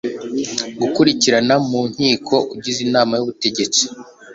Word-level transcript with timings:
gukurikirana 0.81 1.55
mu 1.69 1.81
nkiko 1.91 2.35
ugize 2.53 2.79
inama 2.87 3.13
y 3.15 3.23
ubutegetsi 3.25 3.83